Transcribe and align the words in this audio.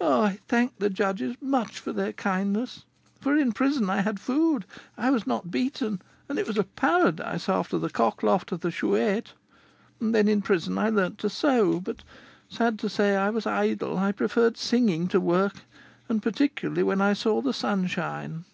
I 0.00 0.38
thank 0.48 0.78
the 0.78 0.88
judges 0.88 1.36
much 1.38 1.78
for 1.78 1.92
their 1.92 2.14
kindness; 2.14 2.86
for 3.20 3.36
in 3.36 3.52
prison 3.52 3.90
I 3.90 4.00
had 4.00 4.18
food, 4.18 4.64
I 4.96 5.10
was 5.10 5.26
not 5.26 5.50
beaten, 5.50 6.00
and 6.30 6.38
it 6.38 6.46
was 6.46 6.56
a 6.56 6.64
paradise 6.64 7.46
after 7.46 7.76
the 7.76 7.90
cock 7.90 8.22
loft 8.22 8.52
of 8.52 8.60
the 8.60 8.70
Chouette. 8.70 9.34
Then, 10.00 10.28
in 10.28 10.40
prison 10.40 10.78
I 10.78 10.88
learned 10.88 11.18
to 11.18 11.28
sew; 11.28 11.78
but, 11.80 12.04
sad 12.48 12.78
to 12.78 12.88
say, 12.88 13.16
I 13.16 13.28
was 13.28 13.44
idle: 13.44 13.98
I 13.98 14.12
preferred 14.12 14.56
singing 14.56 15.08
to 15.08 15.20
work, 15.20 15.56
and 16.08 16.22
particularly 16.22 16.82
when 16.82 17.02
I 17.02 17.12
saw 17.12 17.42
the 17.42 17.52
sun 17.52 17.86
shine. 17.86 18.46